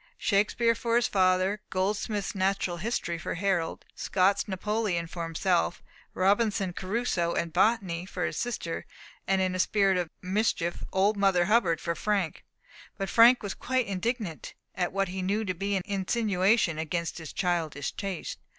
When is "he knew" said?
15.09-15.45